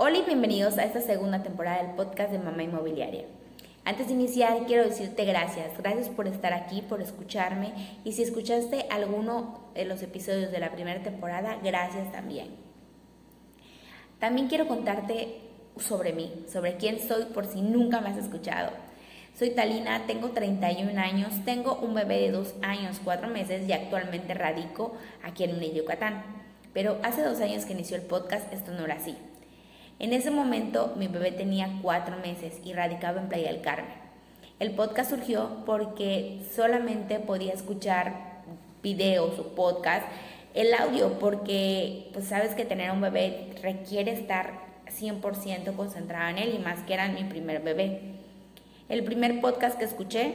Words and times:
Hola 0.00 0.18
y 0.18 0.22
bienvenidos 0.22 0.78
a 0.78 0.84
esta 0.84 1.00
segunda 1.00 1.42
temporada 1.42 1.82
del 1.82 1.96
podcast 1.96 2.30
de 2.30 2.38
Mamá 2.38 2.62
Inmobiliaria. 2.62 3.24
Antes 3.84 4.06
de 4.06 4.12
iniciar, 4.12 4.64
quiero 4.68 4.84
decirte 4.84 5.24
gracias. 5.24 5.76
Gracias 5.76 6.08
por 6.08 6.28
estar 6.28 6.52
aquí, 6.52 6.82
por 6.82 7.02
escucharme. 7.02 7.72
Y 8.04 8.12
si 8.12 8.22
escuchaste 8.22 8.86
alguno 8.90 9.58
de 9.74 9.86
los 9.86 10.00
episodios 10.00 10.52
de 10.52 10.60
la 10.60 10.70
primera 10.70 11.02
temporada, 11.02 11.58
gracias 11.64 12.12
también. 12.12 12.46
También 14.20 14.46
quiero 14.46 14.68
contarte 14.68 15.40
sobre 15.78 16.12
mí, 16.12 16.44
sobre 16.48 16.76
quién 16.76 17.00
soy 17.00 17.24
por 17.34 17.46
si 17.46 17.60
nunca 17.60 18.00
me 18.00 18.10
has 18.10 18.18
escuchado. 18.18 18.70
Soy 19.36 19.50
Talina, 19.50 20.06
tengo 20.06 20.28
31 20.28 20.96
años, 20.96 21.44
tengo 21.44 21.74
un 21.74 21.94
bebé 21.94 22.20
de 22.20 22.30
2 22.30 22.54
años, 22.62 23.00
4 23.02 23.26
meses 23.26 23.68
y 23.68 23.72
actualmente 23.72 24.32
radico 24.34 24.94
aquí 25.24 25.42
en 25.42 25.58
Yucatán. 25.58 26.22
Pero 26.72 26.98
hace 27.02 27.24
dos 27.24 27.40
años 27.40 27.64
que 27.64 27.72
inició 27.72 27.96
el 27.96 28.02
podcast 28.02 28.52
esto 28.52 28.70
no 28.70 28.84
era 28.84 28.94
así. 28.94 29.16
En 30.00 30.12
ese 30.12 30.30
momento 30.30 30.94
mi 30.96 31.08
bebé 31.08 31.32
tenía 31.32 31.78
cuatro 31.82 32.16
meses 32.18 32.60
y 32.64 32.72
radicaba 32.72 33.20
en 33.20 33.28
Playa 33.28 33.50
del 33.50 33.62
Carmen. 33.62 33.94
El 34.60 34.72
podcast 34.72 35.10
surgió 35.10 35.64
porque 35.66 36.40
solamente 36.54 37.18
podía 37.18 37.52
escuchar 37.52 38.42
videos 38.82 39.38
o 39.40 39.54
podcast, 39.54 40.06
el 40.54 40.72
audio, 40.74 41.18
porque 41.18 42.10
pues 42.12 42.26
sabes 42.26 42.54
que 42.54 42.64
tener 42.64 42.90
un 42.92 43.00
bebé 43.00 43.50
requiere 43.60 44.12
estar 44.12 44.60
100% 44.86 45.74
concentrada 45.74 46.30
en 46.30 46.38
él 46.38 46.54
y 46.54 46.58
más 46.58 46.80
que 46.84 46.94
era 46.94 47.08
mi 47.08 47.24
primer 47.24 47.62
bebé. 47.62 48.00
El 48.88 49.04
primer 49.04 49.40
podcast 49.40 49.78
que 49.78 49.84
escuché 49.84 50.32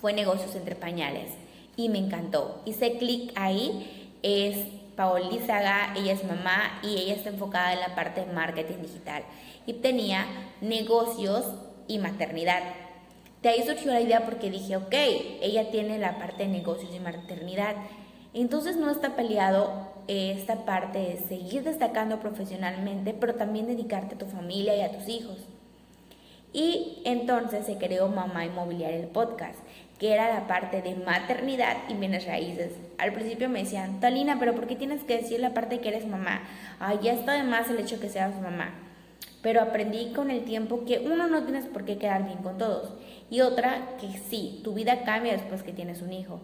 fue 0.00 0.12
Negocios 0.14 0.54
entre 0.56 0.76
Pañales 0.76 1.30
y 1.76 1.88
me 1.90 1.98
encantó. 1.98 2.62
Hice 2.64 2.96
clic 2.96 3.32
ahí, 3.34 4.10
es 4.22 4.56
Paola 4.96 5.30
Lizaga, 5.30 5.94
ella 5.96 6.12
es 6.12 6.24
mamá 6.24 6.80
y 6.82 6.96
ella 6.98 7.14
está 7.14 7.30
enfocada 7.30 7.72
en 7.72 7.80
la 7.80 7.94
parte 7.94 8.24
de 8.24 8.32
marketing 8.32 8.82
digital 8.82 9.22
y 9.66 9.74
tenía 9.74 10.26
negocios 10.60 11.46
y 11.88 11.98
maternidad. 11.98 12.62
De 13.42 13.48
ahí 13.48 13.62
surgió 13.66 13.92
la 13.92 14.00
idea 14.00 14.24
porque 14.24 14.50
dije, 14.50 14.76
ok, 14.76 14.94
ella 15.40 15.70
tiene 15.70 15.98
la 15.98 16.18
parte 16.18 16.44
de 16.44 16.48
negocios 16.48 16.94
y 16.94 17.00
maternidad. 17.00 17.74
Entonces 18.34 18.76
no 18.76 18.90
está 18.90 19.16
peleado 19.16 19.92
eh, 20.08 20.34
esta 20.38 20.64
parte 20.64 20.98
de 20.98 21.18
seguir 21.28 21.64
destacando 21.64 22.20
profesionalmente, 22.20 23.14
pero 23.14 23.34
también 23.34 23.66
dedicarte 23.66 24.14
a 24.14 24.18
tu 24.18 24.26
familia 24.26 24.76
y 24.76 24.82
a 24.82 24.92
tus 24.92 25.08
hijos. 25.08 25.38
Y 26.52 27.00
entonces 27.04 27.64
se 27.66 27.78
creó 27.78 28.08
Mamá 28.08 28.44
Inmobiliaria 28.44 28.98
el 28.98 29.06
podcast, 29.06 29.58
que 30.02 30.12
era 30.12 30.34
la 30.34 30.48
parte 30.48 30.82
de 30.82 30.96
maternidad 30.96 31.76
y 31.88 31.94
bienes 31.94 32.26
raíces. 32.26 32.72
Al 32.98 33.12
principio 33.12 33.48
me 33.48 33.60
decían, 33.60 34.00
Talina, 34.00 34.36
pero 34.40 34.52
¿por 34.52 34.66
qué 34.66 34.74
tienes 34.74 35.04
que 35.04 35.18
decir 35.18 35.38
la 35.38 35.54
parte 35.54 35.78
que 35.78 35.90
eres 35.90 36.08
mamá? 36.08 36.42
Ay, 36.80 36.98
ya 37.04 37.12
está 37.12 37.34
de 37.34 37.44
más 37.44 37.70
el 37.70 37.78
hecho 37.78 38.00
que 38.00 38.08
seas 38.08 38.34
mamá. 38.40 38.74
Pero 39.42 39.60
aprendí 39.62 40.12
con 40.12 40.32
el 40.32 40.42
tiempo 40.42 40.84
que 40.86 40.98
uno 40.98 41.28
no 41.28 41.44
tienes 41.44 41.66
por 41.66 41.84
qué 41.84 41.98
quedar 41.98 42.24
bien 42.24 42.38
con 42.38 42.58
todos. 42.58 42.92
Y 43.30 43.42
otra, 43.42 43.90
que 44.00 44.08
sí, 44.28 44.60
tu 44.64 44.74
vida 44.74 45.04
cambia 45.04 45.34
después 45.34 45.62
que 45.62 45.72
tienes 45.72 46.02
un 46.02 46.12
hijo. 46.12 46.40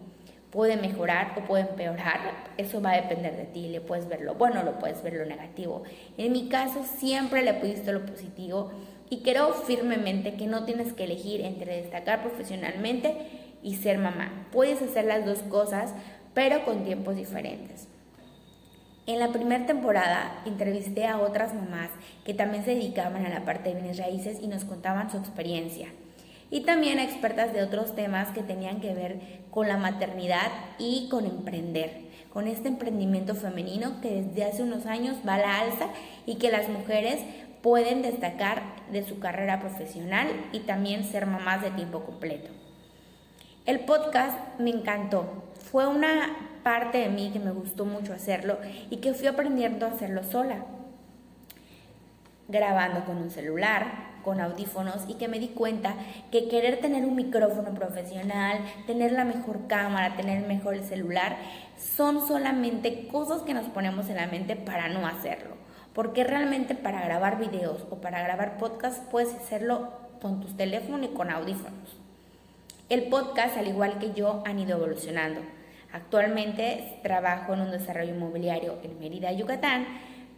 Puede 0.53 0.77
mejorar 0.77 1.34
o 1.37 1.41
puede 1.41 1.65
empeorar, 1.69 2.20
eso 2.59 2.81
va 2.81 2.93
a 2.93 3.03
depender 3.03 3.37
de 3.37 3.47
ti. 3.47 3.67
Le 3.67 3.81
puedes 3.81 4.06
ver 4.06 4.20
lo 4.20 4.37
bueno, 4.37 4.62
lo 4.62 4.78
puedes 4.78 5.03
ver 5.03 5.15
lo 5.15 5.27
negativo. 5.27 5.83
En 6.17 6.31
mi 6.31 6.48
caso, 6.48 6.84
siempre 6.84 7.43
le 7.43 7.55
pudiste 7.55 7.93
lo 7.93 8.06
positivo 8.06 8.70
y 9.11 9.22
creo 9.22 9.53
firmemente 9.53 10.34
que 10.34 10.47
no 10.47 10.65
tienes 10.65 10.93
que 10.93 11.05
elegir 11.05 11.41
entre 11.41 11.83
destacar 11.83 12.22
profesionalmente 12.22 13.38
y 13.62 13.77
ser 13.77 13.98
mamá. 13.98 14.47
Puedes 14.53 14.83
hacer 14.83 15.05
las 15.05 15.25
dos 15.25 15.41
cosas, 15.41 15.95
pero 16.34 16.64
con 16.64 16.84
tiempos 16.84 17.17
diferentes. 17.17 17.89
En 19.09 19.19
la 19.19 19.28
primera 19.28 19.65
temporada 19.65 20.42
entrevisté 20.45 21.06
a 21.06 21.19
otras 21.19 21.55
mamás 21.55 21.89
que 22.27 22.34
también 22.34 22.62
se 22.65 22.75
dedicaban 22.75 23.25
a 23.25 23.31
la 23.31 23.45
parte 23.45 23.70
de 23.70 23.77
bienes 23.77 23.97
raíces 23.97 24.39
y 24.42 24.48
nos 24.48 24.65
contaban 24.65 25.11
su 25.11 25.17
experiencia. 25.17 25.89
Y 26.50 26.61
también 26.61 26.98
a 26.98 27.05
expertas 27.05 27.55
de 27.55 27.62
otros 27.62 27.95
temas 27.95 28.28
que 28.28 28.42
tenían 28.42 28.81
que 28.81 28.93
ver 28.93 29.19
con 29.50 29.66
la 29.66 29.78
maternidad 29.78 30.50
y 30.78 31.09
con 31.11 31.25
emprender, 31.25 32.03
con 32.34 32.47
este 32.47 32.69
emprendimiento 32.69 33.34
femenino 33.34 34.03
que 34.03 34.22
desde 34.22 34.44
hace 34.44 34.62
unos 34.62 34.84
años 34.84 35.16
va 35.27 35.37
a 35.37 35.38
la 35.38 35.61
alza 35.61 35.88
y 36.27 36.34
que 36.34 36.50
las 36.50 36.69
mujeres 36.69 37.21
pueden 37.62 38.03
destacar 38.03 38.62
de 38.93 39.05
su 39.05 39.19
carrera 39.19 39.59
profesional 39.59 40.28
y 40.53 40.61
también 40.61 41.05
ser 41.05 41.25
mamás 41.25 41.62
de 41.62 41.71
tiempo 41.71 42.05
completo. 42.05 42.50
El 43.69 43.81
podcast 43.81 44.34
me 44.59 44.71
encantó. 44.71 45.27
Fue 45.71 45.87
una 45.87 46.39
parte 46.62 46.97
de 46.97 47.11
mí 47.11 47.29
que 47.34 47.39
me 47.39 47.51
gustó 47.51 47.84
mucho 47.84 48.15
hacerlo 48.15 48.56
y 48.89 48.97
que 48.97 49.12
fui 49.12 49.27
aprendiendo 49.27 49.84
a 49.84 49.91
hacerlo 49.91 50.25
sola. 50.25 50.65
Grabando 52.49 53.05
con 53.05 53.19
un 53.19 53.31
celular, 53.31 54.23
con 54.25 54.41
audífonos 54.41 55.05
y 55.06 55.17
que 55.17 55.29
me 55.29 55.39
di 55.39 55.49
cuenta 55.49 55.97
que 56.33 56.49
querer 56.49 56.81
tener 56.81 57.05
un 57.05 57.15
micrófono 57.15 57.75
profesional, 57.75 58.61
tener 58.87 59.12
la 59.12 59.27
mejor 59.27 59.67
cámara, 59.67 60.17
tener 60.17 60.47
mejor 60.47 60.73
el 60.73 60.85
celular, 60.85 61.37
son 61.77 62.27
solamente 62.27 63.06
cosas 63.09 63.43
que 63.43 63.53
nos 63.53 63.67
ponemos 63.67 64.09
en 64.09 64.17
la 64.17 64.29
mente 64.29 64.56
para 64.56 64.89
no 64.89 65.06
hacerlo. 65.06 65.56
Porque 65.93 66.25
realmente 66.25 66.75
para 66.75 67.05
grabar 67.05 67.39
videos 67.39 67.85
o 67.91 67.97
para 67.97 68.23
grabar 68.23 68.56
podcast 68.56 69.05
puedes 69.11 69.35
hacerlo 69.35 69.91
con 70.23 70.41
tus 70.41 70.56
teléfonos 70.56 71.11
y 71.11 71.12
con 71.12 71.31
audífonos. 71.31 72.07
El 72.88 73.04
podcast, 73.04 73.59
al 73.59 73.69
igual 73.69 73.99
que 73.99 74.12
yo, 74.12 74.43
han 74.47 74.59
ido 74.59 74.78
evolucionando. 74.78 75.41
Actualmente 75.93 76.99
trabajo 77.03 77.53
en 77.53 77.60
un 77.60 77.71
desarrollo 77.71 78.15
inmobiliario 78.15 78.78
en 78.82 78.99
Mérida, 78.99 79.31
Yucatán. 79.32 79.87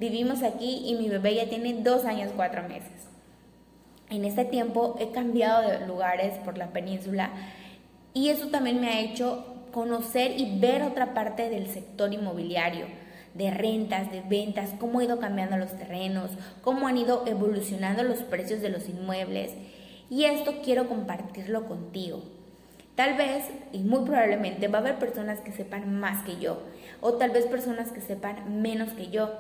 Vivimos 0.01 0.43
aquí 0.43 0.83
y 0.87 0.95
mi 0.95 1.09
bebé 1.09 1.37
ya 1.37 1.49
tiene 1.49 1.75
dos 1.75 2.05
años, 2.05 2.33
cuatro 2.35 2.63
meses. 2.63 3.07
En 4.09 4.25
este 4.25 4.45
tiempo 4.45 4.97
he 4.99 5.13
cambiado 5.13 5.69
de 5.69 5.87
lugares 5.87 6.39
por 6.39 6.59
la 6.59 6.73
península 6.73 7.31
y 8.15 8.31
eso 8.31 8.49
también 8.49 8.81
me 8.81 8.89
ha 8.89 9.01
hecho 9.01 9.45
conocer 9.73 10.33
y 10.37 10.59
ver 10.59 10.83
otra 10.83 11.15
parte 11.15 11.51
del 11.51 11.69
sector 11.69 12.13
inmobiliario 12.13 12.87
de 13.35 13.51
rentas, 13.53 14.11
de 14.11 14.23
ventas, 14.23 14.71
cómo 14.81 14.99
ha 14.99 15.05
ido 15.05 15.21
cambiando 15.21 15.57
los 15.57 15.77
terrenos, 15.77 16.33
cómo 16.63 16.89
han 16.89 16.99
ido 16.99 17.25
evolucionando 17.29 18.03
los 18.03 18.19
precios 18.25 18.61
de 18.61 18.71
los 18.71 18.89
inmuebles. 18.89 19.53
Y 20.09 20.25
esto 20.25 20.55
quiero 20.65 20.89
compartirlo 20.89 21.67
contigo. 21.67 22.23
Tal 23.01 23.17
vez 23.17 23.45
y 23.73 23.79
muy 23.79 24.05
probablemente 24.05 24.69
va 24.69 24.77
a 24.77 24.81
haber 24.83 24.99
personas 24.99 25.41
que 25.41 25.53
sepan 25.53 25.99
más 26.01 26.23
que 26.23 26.37
yo 26.37 26.59
o 27.01 27.15
tal 27.15 27.31
vez 27.31 27.47
personas 27.47 27.93
que 27.93 28.03
sepan 28.03 28.61
menos 28.61 28.93
que 28.93 29.09
yo, 29.09 29.39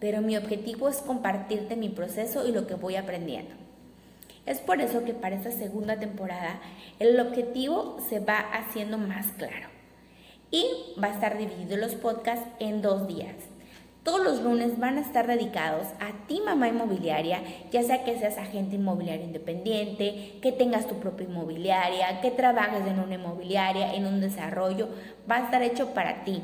pero 0.00 0.22
mi 0.22 0.36
objetivo 0.36 0.88
es 0.88 0.96
compartirte 0.96 1.76
mi 1.76 1.88
proceso 1.88 2.48
y 2.48 2.50
lo 2.50 2.66
que 2.66 2.74
voy 2.74 2.96
aprendiendo. 2.96 3.54
Es 4.44 4.58
por 4.58 4.80
eso 4.80 5.04
que 5.04 5.14
para 5.14 5.36
esta 5.36 5.52
segunda 5.52 6.00
temporada 6.00 6.58
el 6.98 7.20
objetivo 7.20 7.98
se 8.08 8.18
va 8.18 8.40
haciendo 8.40 8.98
más 8.98 9.26
claro 9.38 9.68
y 10.50 10.66
va 11.00 11.06
a 11.06 11.14
estar 11.14 11.38
dividido 11.38 11.76
los 11.76 11.94
podcasts 11.94 12.48
en 12.58 12.82
dos 12.82 13.06
días. 13.06 13.36
Todos 14.06 14.22
los 14.22 14.40
lunes 14.40 14.78
van 14.78 14.98
a 14.98 15.00
estar 15.00 15.26
dedicados 15.26 15.88
a 15.98 16.28
ti, 16.28 16.40
mamá 16.40 16.68
inmobiliaria, 16.68 17.42
ya 17.72 17.82
sea 17.82 18.04
que 18.04 18.16
seas 18.16 18.38
agente 18.38 18.76
inmobiliario 18.76 19.24
independiente, 19.24 20.38
que 20.40 20.52
tengas 20.52 20.86
tu 20.86 21.00
propia 21.00 21.26
inmobiliaria, 21.26 22.20
que 22.20 22.30
trabajes 22.30 22.86
en 22.86 23.00
una 23.00 23.16
inmobiliaria, 23.16 23.94
en 23.94 24.06
un 24.06 24.20
desarrollo, 24.20 24.90
va 25.28 25.38
a 25.38 25.44
estar 25.46 25.60
hecho 25.64 25.92
para 25.92 26.22
ti, 26.22 26.40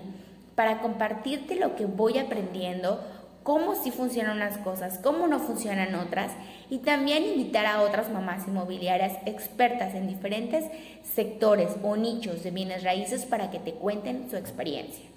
para 0.56 0.80
compartirte 0.80 1.54
lo 1.54 1.76
que 1.76 1.86
voy 1.86 2.18
aprendiendo, 2.18 3.00
cómo 3.44 3.76
sí 3.76 3.92
funcionan 3.92 4.38
unas 4.38 4.58
cosas, 4.58 4.98
cómo 4.98 5.28
no 5.28 5.38
funcionan 5.38 5.94
otras 5.94 6.32
y 6.68 6.78
también 6.78 7.22
invitar 7.22 7.66
a 7.66 7.82
otras 7.82 8.10
mamás 8.10 8.48
inmobiliarias 8.48 9.18
expertas 9.24 9.94
en 9.94 10.08
diferentes 10.08 10.64
sectores 11.04 11.76
o 11.84 11.94
nichos 11.94 12.42
de 12.42 12.50
bienes 12.50 12.82
raíces 12.82 13.24
para 13.24 13.52
que 13.52 13.60
te 13.60 13.74
cuenten 13.74 14.28
su 14.28 14.36
experiencia. 14.36 15.11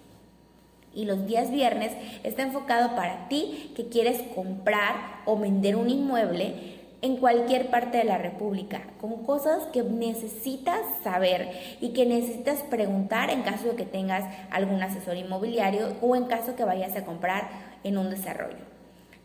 Y 0.95 1.05
los 1.05 1.27
días 1.27 1.51
viernes 1.51 1.91
está 2.23 2.41
enfocado 2.41 2.95
para 2.95 3.27
ti 3.27 3.71
que 3.75 3.89
quieres 3.89 4.21
comprar 4.33 4.95
o 5.25 5.37
vender 5.37 5.75
un 5.75 5.89
inmueble 5.89 6.75
en 7.01 7.17
cualquier 7.17 7.69
parte 7.69 7.99
de 7.99 8.03
la 8.03 8.17
República, 8.17 8.81
con 8.99 9.23
cosas 9.25 9.63
que 9.71 9.83
necesitas 9.83 10.79
saber 11.03 11.51
y 11.79 11.89
que 11.89 12.05
necesitas 12.05 12.63
preguntar 12.63 13.29
en 13.29 13.43
caso 13.43 13.69
de 13.69 13.75
que 13.75 13.85
tengas 13.85 14.23
algún 14.49 14.81
asesor 14.81 15.15
inmobiliario 15.15 15.97
o 16.01 16.15
en 16.15 16.25
caso 16.25 16.55
que 16.55 16.63
vayas 16.63 16.95
a 16.95 17.05
comprar 17.05 17.49
en 17.83 17.99
un 17.99 18.09
desarrollo. 18.09 18.75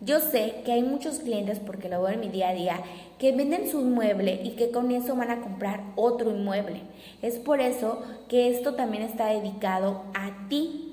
Yo 0.03 0.21
sé 0.21 0.63
que 0.65 0.73
hay 0.73 0.83
muchos 0.83 1.19
clientes, 1.19 1.59
porque 1.59 1.91
lo 1.91 2.03
veo 2.03 2.15
en 2.15 2.21
mi 2.21 2.29
día 2.31 2.49
a 2.49 2.55
día, 2.55 2.81
que 3.19 3.33
venden 3.33 3.69
su 3.69 3.81
inmueble 3.81 4.41
y 4.43 4.51
que 4.53 4.71
con 4.71 4.91
eso 4.91 5.15
van 5.15 5.31
a 5.31 5.41
comprar 5.41 5.83
otro 5.95 6.31
inmueble. 6.31 6.81
Es 7.21 7.39
por 7.39 7.61
eso 7.61 8.03
que 8.29 8.49
esto 8.49 8.75
también 8.75 9.03
está 9.03 9.27
dedicado 9.27 10.05
a 10.15 10.49
ti 10.49 10.90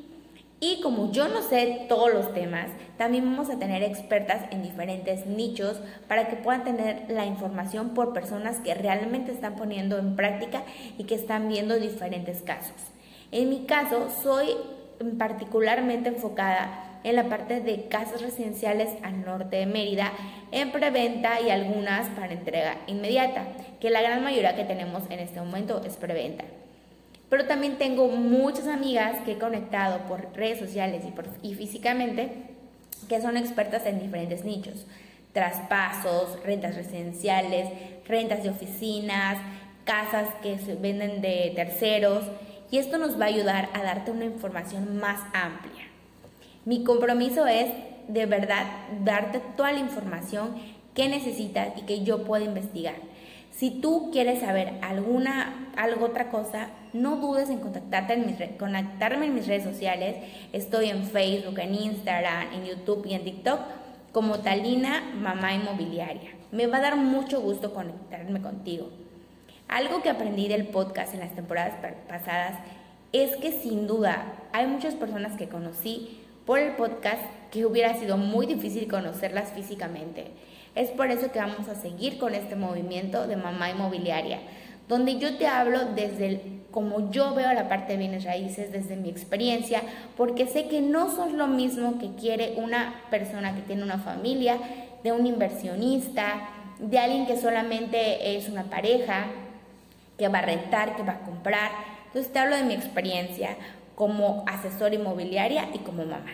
y 0.59 0.81
como 0.81 1.12
yo 1.12 1.27
no 1.27 1.44
sé 1.44 1.86
todos 1.88 2.12
los 2.12 2.33
temas, 2.33 2.68
también 2.98 3.25
vamos 3.25 3.50
a 3.51 3.59
tener 3.59 3.83
expertas 3.83 4.42
en 4.50 4.63
diferentes 4.63 5.27
nichos 5.27 5.80
para 6.07 6.27
que 6.30 6.36
puedan 6.36 6.63
tener 6.63 7.06
la 7.09 7.27
información 7.27 7.89
por 7.89 8.12
personas 8.12 8.59
que 8.62 8.74
realmente 8.74 9.31
están 9.31 9.56
poniendo 9.56 10.00
en 10.00 10.15
práctica 10.15 10.63
y 10.98 11.04
que 11.04 11.13
están 11.13 11.48
viendo 11.48 11.75
diferentes 11.75 12.42
casos. 12.42 12.75
En 13.31 13.50
mi 13.50 13.65
caso, 13.65 14.07
soy 14.24 14.48
particularmente 15.19 16.09
enfocada 16.09 17.00
en 17.03 17.15
la 17.15 17.30
parte 17.30 17.62
de 17.62 17.88
casas 17.88 18.21
residenciales 18.21 18.89
al 19.03 19.24
norte 19.24 19.57
de 19.57 19.65
Mérida 19.68 20.12
en 20.51 20.71
preventa 20.71 21.39
y 21.39 21.51
algunas 21.51 22.07
para 22.10 22.33
entrega 22.33 22.77
inmediata, 22.88 23.45
que 23.80 23.92
la 23.92 24.01
gran 24.01 24.24
mayoría 24.24 24.56
que 24.56 24.63
tenemos 24.63 25.03
en 25.12 25.19
este 25.19 25.39
momento 25.39 25.83
es 25.86 25.98
preventa. 25.98 26.45
Pero 27.29 27.45
también 27.45 27.77
tengo 27.77 28.07
muchas 28.07 28.68
amigas 28.68 29.18
que 29.25 29.33
he 29.33 29.38
conectado 29.38 30.00
por 30.07 30.33
redes 30.33 30.59
sociales 30.59 31.03
y, 31.06 31.47
y 31.47 31.56
físicamente 31.56 32.31
que 33.09 33.21
son 33.21 33.38
expertas 33.38 33.85
en 33.85 34.00
diferentes 34.00 34.44
nichos. 34.44 34.85
Traspasos, 35.33 36.41
rentas 36.44 36.75
residenciales, 36.75 37.69
rentas 38.07 38.44
de 38.44 38.50
oficinas, 38.50 39.38
casas 39.83 40.29
que 40.41 40.57
se 40.57 40.75
venden 40.75 41.21
de 41.21 41.51
terceros. 41.56 42.24
Y 42.71 42.77
esto 42.77 42.97
nos 42.97 43.19
va 43.19 43.25
a 43.25 43.29
ayudar 43.29 43.69
a 43.74 43.83
darte 43.83 44.12
una 44.12 44.25
información 44.25 44.97
más 44.97 45.21
amplia. 45.33 45.83
Mi 46.65 46.83
compromiso 46.83 47.45
es 47.45 47.68
de 48.07 48.25
verdad 48.25 48.65
darte 49.03 49.41
toda 49.56 49.71
la 49.71 49.79
información 49.79 50.56
que 50.94 51.07
necesitas 51.07 51.69
y 51.77 51.81
que 51.83 52.03
yo 52.03 52.24
pueda 52.24 52.44
investigar. 52.44 52.95
Si 53.57 53.71
tú 53.71 54.12
quieres 54.12 54.42
saber 54.42 54.74
alguna, 54.83 55.71
algo 55.75 56.06
otra 56.06 56.30
cosa, 56.30 56.69
no 56.94 57.15
dudes 57.15 57.50
en 57.50 57.57
contactarte 57.57 58.13
en 58.13 58.27
mis, 58.27 58.36
conectarme 58.59 59.25
en 59.25 59.33
mis 59.33 59.48
redes 59.48 59.63
sociales. 59.63 60.15
Estoy 60.54 60.92
en 60.92 61.04
Facebook, 61.04 61.57
en 61.57 61.74
Instagram, 61.74 62.54
en 62.54 62.65
YouTube 62.65 63.07
y 63.07 63.15
en 63.15 63.24
TikTok 63.24 63.59
como 64.12 64.42
Talina 64.42 65.12
Mamá 65.19 65.56
Inmobiliaria. 65.56 66.30
Me 66.51 66.68
va 66.68 66.77
a 66.77 66.81
dar 66.81 66.98
mucho 66.98 67.42
gusto 67.42 67.74
conectarme 67.74 68.44
contigo. 68.44 68.89
Algo 69.68 70.03
que 70.03 70.12
aprendí 70.12 70.48
del 70.48 70.68
podcast 70.68 71.15
en 71.15 71.21
las 71.21 71.33
temporadas 71.33 71.74
pasadas 72.07 72.60
es 73.12 73.38
que 73.38 73.51
sin 73.51 73.88
duda 73.88 74.33
hay 74.53 74.68
muchas 74.68 74.94
personas 74.94 75.36
que 75.36 75.50
conocí 75.50 76.19
por 76.45 76.60
el 76.60 76.75
podcast 76.75 77.24
que 77.50 77.65
hubiera 77.65 77.95
sido 77.95 78.18
muy 78.18 78.45
difícil 78.45 78.88
conocerlas 78.88 79.51
físicamente. 79.53 80.27
Es 80.77 80.91
por 80.91 81.09
eso 81.09 81.31
que 81.31 81.39
vamos 81.39 81.68
a 81.69 81.74
seguir 81.74 82.19
con 82.19 82.35
este 82.35 82.56
movimiento 82.56 83.25
de 83.25 83.35
mamá 83.35 83.71
inmobiliaria, 83.71 84.38
donde 84.88 85.18
yo 85.18 85.35
te 85.35 85.47
hablo 85.47 85.85
desde 85.95 86.27
el, 86.27 86.41
como 86.69 87.09
yo 87.09 87.33
veo 87.33 87.51
la 87.51 87.68
parte 87.68 87.94
de 87.94 87.97
bienes 87.97 88.25
raíces, 88.25 88.71
desde 88.71 88.95
mi 88.95 89.09
experiencia, 89.09 89.81
porque 90.15 90.45
sé 90.45 90.68
que 90.68 90.81
no 90.81 91.09
son 91.09 91.39
lo 91.39 91.47
mismo 91.47 91.97
que 91.97 92.13
quiere 92.13 92.53
una 92.57 92.94
persona 93.09 93.56
que 93.56 93.62
tiene 93.62 93.81
una 93.81 93.97
familia, 93.97 94.59
de 95.03 95.12
un 95.12 95.25
inversionista, 95.25 96.50
de 96.77 97.00
alguien 97.00 97.25
que 97.25 97.38
solamente 97.38 98.38
es 98.38 98.47
una 98.47 98.65
pareja, 98.65 99.25
que 100.15 100.27
va 100.27 100.38
a 100.38 100.44
rentar, 100.44 100.95
que 100.95 101.01
va 101.01 101.13
a 101.13 101.19
comprar. 101.21 101.71
Entonces 102.06 102.31
te 102.31 102.38
hablo 102.38 102.56
de 102.56 102.63
mi 102.63 102.75
experiencia 102.75 103.57
como 103.95 104.44
asesora 104.45 104.94
inmobiliaria 104.94 105.69
y 105.74 105.79
como 105.79 106.06
mamá. 106.06 106.33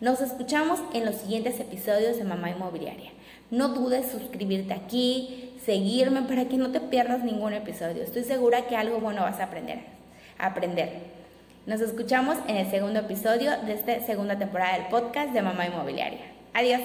Nos 0.00 0.20
escuchamos 0.20 0.80
en 0.94 1.04
los 1.04 1.14
siguientes 1.14 1.60
episodios 1.60 2.18
de 2.18 2.24
Mamá 2.24 2.50
Inmobiliaria. 2.50 3.12
No 3.50 3.68
dudes 3.68 4.10
suscribirte 4.10 4.74
aquí, 4.74 5.54
seguirme 5.64 6.22
para 6.22 6.48
que 6.48 6.56
no 6.56 6.70
te 6.70 6.80
pierdas 6.80 7.24
ningún 7.24 7.54
episodio. 7.54 8.02
Estoy 8.02 8.24
segura 8.24 8.66
que 8.66 8.76
algo 8.76 9.00
bueno 9.00 9.22
vas 9.22 9.40
a 9.40 9.44
aprender. 9.44 9.80
aprender. 10.38 10.90
Nos 11.66 11.80
escuchamos 11.80 12.38
en 12.46 12.56
el 12.56 12.70
segundo 12.70 13.00
episodio 13.00 13.50
de 13.62 13.74
esta 13.74 14.00
segunda 14.00 14.38
temporada 14.38 14.78
del 14.78 14.86
podcast 14.88 15.32
de 15.32 15.42
Mamá 15.42 15.66
Inmobiliaria. 15.66 16.20
Adiós. 16.54 16.80